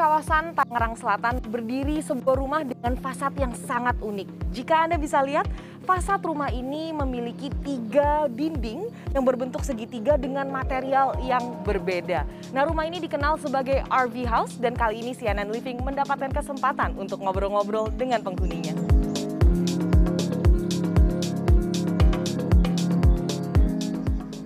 [0.00, 4.48] kawasan Tangerang Selatan berdiri sebuah rumah dengan fasad yang sangat unik.
[4.48, 5.44] Jika Anda bisa lihat,
[5.84, 12.24] fasad rumah ini memiliki tiga dinding yang berbentuk segitiga dengan material yang berbeda.
[12.56, 17.20] Nah, rumah ini dikenal sebagai RV House dan kali ini CNN Living mendapatkan kesempatan untuk
[17.20, 18.72] ngobrol-ngobrol dengan penghuninya.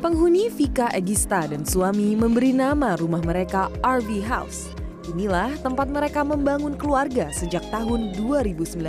[0.03, 4.74] Penghuni Vika Egista dan suami memberi nama rumah mereka RV House.
[5.05, 8.81] Inilah tempat mereka membangun keluarga sejak tahun 2019.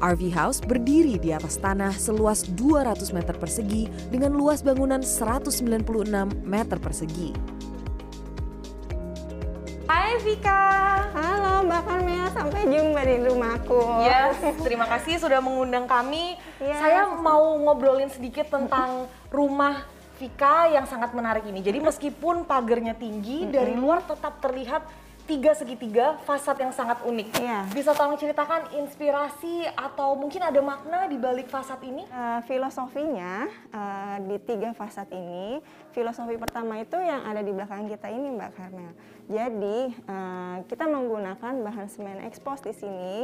[0.00, 5.60] RV House berdiri di atas tanah seluas 200 meter persegi dengan luas bangunan 196
[6.48, 7.36] meter persegi.
[9.84, 10.64] Hai Vika.
[11.12, 13.80] Halo Mbak Karmel, sampai jumpa di rumahku.
[14.00, 16.40] Yes, terima kasih sudah mengundang kami.
[16.64, 16.80] Yes.
[16.80, 19.84] Saya mau ngobrolin sedikit tentang rumah
[20.16, 21.60] Vika yang sangat menarik ini.
[21.60, 24.84] Jadi meskipun pagarnya tinggi, dari luar tetap terlihat
[25.26, 27.28] tiga segitiga fasad yang sangat unik.
[27.42, 27.66] Iya.
[27.74, 32.06] Bisa tolong ceritakan inspirasi atau mungkin ada makna di balik fasad ini?
[32.06, 35.58] Eh, filosofinya eh, di tiga fasad ini,
[35.90, 38.92] filosofi pertama itu yang ada di belakang kita ini Mbak Karmel.
[39.26, 43.14] Jadi eh, kita menggunakan bahan semen expose di sini.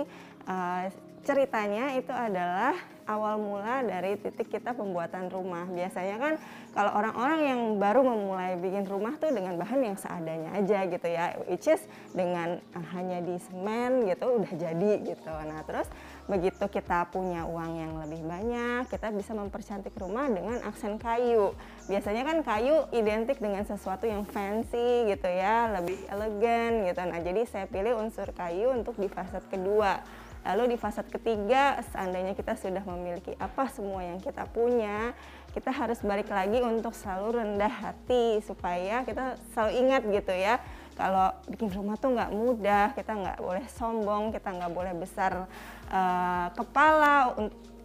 [0.51, 2.75] Eh, ceritanya itu adalah
[3.07, 5.67] awal mula dari titik kita pembuatan rumah.
[5.67, 6.35] Biasanya kan
[6.73, 11.35] kalau orang-orang yang baru memulai bikin rumah tuh dengan bahan yang seadanya aja gitu ya,
[11.51, 11.83] which is
[12.15, 15.33] dengan uh, hanya di semen gitu udah jadi gitu.
[15.47, 15.91] Nah terus
[16.31, 21.55] begitu kita punya uang yang lebih banyak, kita bisa mempercantik rumah dengan aksen kayu.
[21.91, 27.03] Biasanya kan kayu identik dengan sesuatu yang fancy gitu ya, lebih elegan gitu.
[27.03, 30.03] Nah jadi saya pilih unsur kayu untuk di fasad kedua.
[30.43, 35.15] Lalu di fasad ketiga, seandainya kita sudah memiliki apa semua yang kita punya,
[35.55, 40.59] kita harus balik lagi untuk selalu rendah hati supaya kita selalu ingat gitu ya.
[40.99, 45.47] Kalau bikin rumah tuh nggak mudah, kita nggak boleh sombong, kita nggak boleh besar
[45.89, 47.33] uh, kepala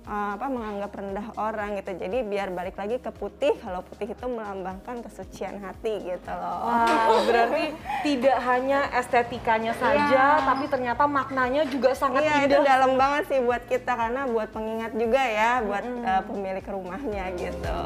[0.08, 1.92] uh, apa menganggap rendah orang gitu.
[1.94, 6.58] Jadi biar balik lagi ke putih, kalau putih itu melambangkan kesucian hati gitu loh.
[6.64, 10.48] Wow, berarti tidak hanya estetikanya saja, Iya.
[10.48, 12.66] tapi ternyata maknanya juga sangat Iya itu indah.
[12.66, 17.78] dalam banget sih buat kita karena buat pengingat juga ya buat uh, pemilik rumahnya gitu.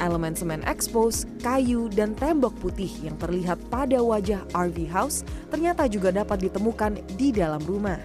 [0.00, 6.08] Elemen semen expose, kayu, dan tembok putih yang terlihat pada wajah RV House ternyata juga
[6.08, 8.00] dapat ditemukan di dalam rumah.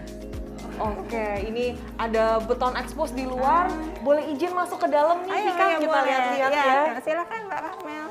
[0.77, 1.65] Oke, ini
[1.95, 3.71] ada beton expose di luar.
[4.01, 5.63] Boleh izin masuk ke dalam nih, Ayo, Vika?
[5.65, 6.81] ayo, kita lihat-lihat Iya, ya.
[6.99, 8.05] Silakan Mbak Rahmel.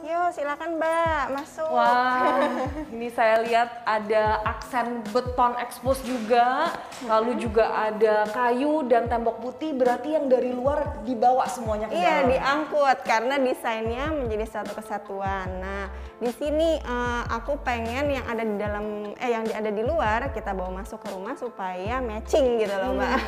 [0.00, 1.68] Yuk silakan Mbak masuk.
[1.68, 2.40] Wah,
[2.94, 6.72] ini saya lihat ada aksen beton expose juga,
[7.04, 9.72] lalu juga ada kayu dan tembok putih.
[9.72, 12.28] Berarti yang dari luar dibawa semuanya ke Iya dalam.
[12.32, 15.48] diangkut karena desainnya menjadi satu kesatuan.
[15.60, 20.34] Nah di sini eh, aku pengen yang ada di dalam eh yang ada di luar
[20.34, 23.18] kita bawa masuk ke rumah supaya matching gitu loh mbak.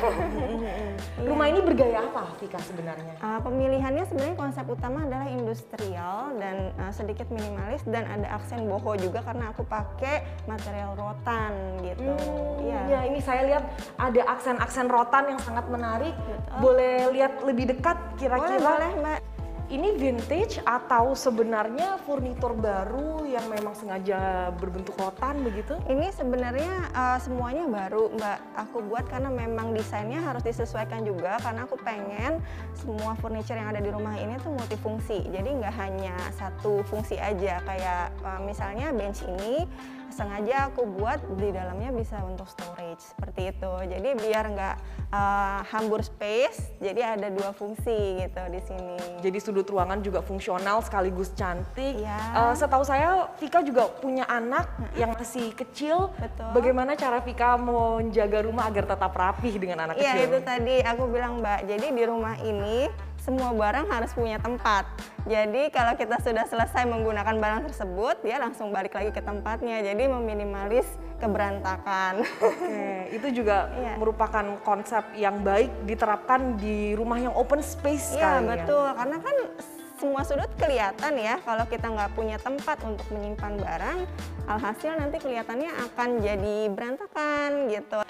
[1.31, 3.15] Rumah ini bergaya apa, Vika sebenarnya?
[3.23, 8.97] Uh, pemilihannya sebenarnya konsep utama adalah industrial dan uh, sedikit minimalis dan ada aksen boho
[8.99, 12.11] juga karena aku pakai material rotan gitu.
[12.59, 12.81] Iya.
[12.91, 13.63] Ya, ini saya lihat
[13.95, 16.13] ada aksen-aksen rotan yang sangat menarik.
[16.59, 19.19] Boleh lihat lebih dekat Boleh kira-kira boleh mbak.
[19.71, 25.79] Ini vintage atau sebenarnya furnitur baru yang memang sengaja berbentuk rotan begitu?
[25.87, 28.39] Ini sebenarnya uh, semuanya baru mbak.
[28.67, 32.43] Aku buat karena memang desainnya harus disesuaikan juga karena aku pengen
[32.75, 35.23] semua furniture yang ada di rumah ini tuh multifungsi.
[35.31, 39.63] Jadi nggak hanya satu fungsi aja kayak uh, misalnya bench ini
[40.11, 43.73] sengaja aku buat di dalamnya bisa untuk storage seperti itu.
[43.87, 44.75] Jadi biar nggak
[45.11, 46.75] uh, hambur space.
[46.83, 48.97] Jadi ada dua fungsi gitu di sini.
[49.23, 52.03] Jadi sudut ruangan juga fungsional sekaligus cantik.
[52.03, 52.51] Iya.
[52.51, 54.67] Eh, setahu saya Vika juga punya anak
[54.97, 56.11] yang masih kecil.
[56.19, 56.51] Betul.
[56.53, 60.27] Bagaimana cara Vika menjaga rumah agar tetap rapih dengan anak Iya kecil?
[60.27, 61.59] itu tadi aku bilang Mbak.
[61.69, 62.89] Jadi di rumah ini
[63.21, 64.89] semua barang harus punya tempat.
[65.23, 69.85] Jadi kalau kita sudah selesai menggunakan barang tersebut, dia langsung balik lagi ke tempatnya.
[69.85, 70.89] Jadi meminimalis
[71.21, 72.25] keberantakan.
[72.41, 72.81] Oke,
[73.21, 74.01] itu juga Iya.
[74.01, 78.57] merupakan konsep yang baik diterapkan di rumah yang open space Iya ya.
[78.57, 79.37] betul, karena kan
[80.01, 81.37] semua sudut kelihatan ya.
[81.45, 83.99] Kalau kita nggak punya tempat untuk menyimpan barang,
[84.49, 88.01] alhasil nanti kelihatannya akan jadi berantakan gitu.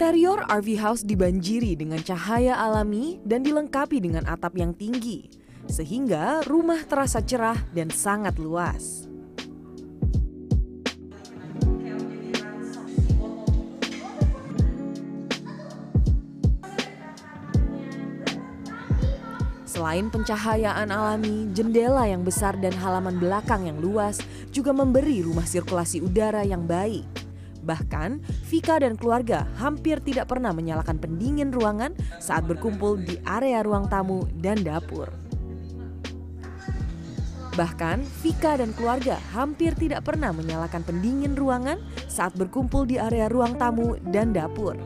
[0.00, 5.28] Interior RV House dibanjiri dengan cahaya alami dan dilengkapi dengan atap yang tinggi,
[5.68, 9.04] sehingga rumah terasa cerah dan sangat luas.
[19.68, 26.00] Selain pencahayaan alami, jendela yang besar dan halaman belakang yang luas juga memberi rumah sirkulasi
[26.00, 27.19] udara yang baik.
[27.60, 33.84] Bahkan, Vika dan keluarga hampir tidak pernah menyalakan pendingin ruangan saat berkumpul di area ruang
[33.92, 35.12] tamu dan dapur.
[37.50, 41.76] Bahkan, Vika dan keluarga hampir tidak pernah menyalakan pendingin ruangan
[42.08, 44.78] saat berkumpul di area ruang tamu dan dapur.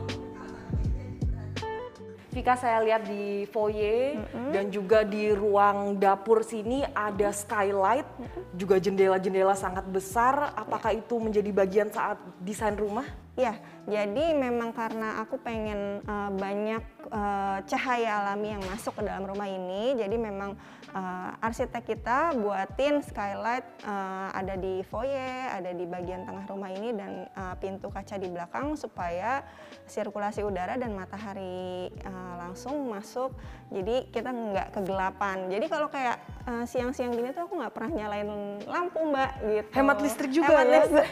[2.35, 4.51] Vika saya lihat di foyer mm-hmm.
[4.51, 8.43] dan juga di ruang dapur sini ada skylight, mm-hmm.
[8.59, 10.51] juga jendela-jendela sangat besar.
[10.51, 10.99] Apakah ya.
[10.99, 13.07] itu menjadi bagian saat desain rumah?
[13.35, 16.79] Ya, jadi memang karena aku pengen uh, banyak
[17.11, 20.55] uh, cahaya alami yang masuk ke dalam rumah ini, jadi memang
[20.95, 26.95] uh, arsitek kita buatin skylight uh, ada di foyer, ada di bagian tengah rumah ini
[26.95, 29.43] dan uh, pintu kaca di belakang supaya
[29.83, 33.35] sirkulasi udara dan matahari uh, langsung masuk.
[33.67, 35.51] Jadi kita nggak kegelapan.
[35.51, 39.71] Jadi kalau kayak uh, siang-siang gini tuh aku nggak pernah nyalain lampu mbak gitu.
[39.75, 40.71] Hemat listrik juga hemat ya?
[40.79, 41.11] listrik.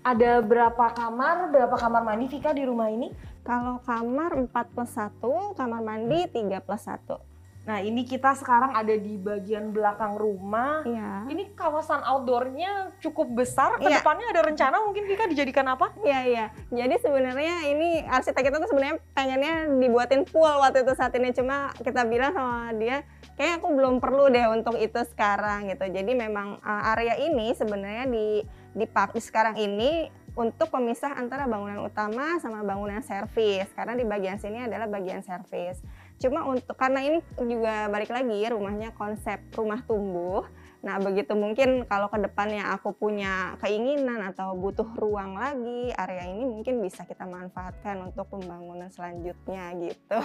[0.00, 3.12] Ada berapa kamar berapa kamar mandi Vika di rumah ini
[3.44, 5.20] kalau kamar 4 plus 1
[5.56, 7.30] kamar mandi 3 plus 1
[7.60, 10.80] Nah ini kita sekarang ada di bagian belakang rumah.
[10.82, 11.28] Iya.
[11.28, 13.76] Ini kawasan outdoornya cukup besar.
[13.76, 14.32] Ke depannya iya.
[14.34, 15.92] ada rencana mungkin Vika dijadikan apa?
[16.00, 16.46] Iya iya.
[16.72, 21.36] Jadi sebenarnya ini arsitek kita tuh sebenarnya pengennya dibuatin pool waktu itu saat ini.
[21.36, 23.04] Cuma kita bilang sama dia,
[23.36, 25.84] kayak aku belum perlu deh untuk itu sekarang gitu.
[25.84, 28.40] Jadi memang uh, area ini sebenarnya di
[28.74, 34.06] di park di sekarang ini untuk pemisah antara bangunan utama sama bangunan servis karena di
[34.06, 35.82] bagian sini adalah bagian servis.
[36.20, 40.44] Cuma untuk karena ini juga balik lagi rumahnya konsep rumah tumbuh.
[40.80, 46.48] Nah, begitu mungkin kalau ke depannya aku punya keinginan atau butuh ruang lagi, area ini
[46.48, 50.18] mungkin bisa kita manfaatkan untuk pembangunan selanjutnya gitu.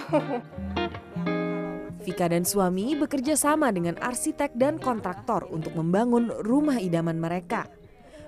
[2.06, 7.68] Vika dan suami bekerja sama dengan arsitek dan kontraktor untuk membangun rumah idaman mereka.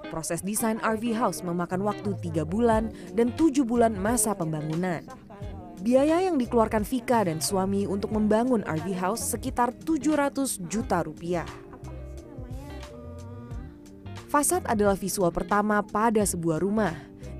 [0.08, 5.04] Proses desain RV House memakan waktu tiga bulan dan tujuh bulan masa pembangunan.
[5.78, 11.46] Biaya yang dikeluarkan Vika dan suami untuk membangun RV house sekitar 700 juta rupiah.
[14.26, 16.92] Fasad adalah visual pertama pada sebuah rumah.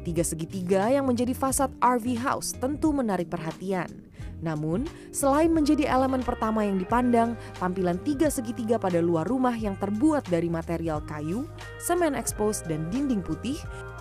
[0.07, 3.91] Tiga segitiga yang menjadi fasad RV house tentu menarik perhatian.
[4.39, 10.31] Namun, selain menjadi elemen pertama yang dipandang, tampilan tiga segitiga pada luar rumah yang terbuat
[10.31, 11.45] dari material kayu,
[11.79, 13.59] semen expose, dan dinding putih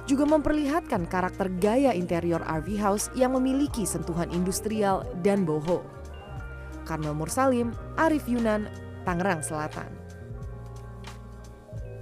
[0.08, 5.84] juga memperlihatkan karakter gaya interior RV house yang memiliki sentuhan industrial dan boho.
[6.88, 8.72] Karmel Mursalim, Arif Yunan,
[9.04, 10.07] Tangerang Selatan.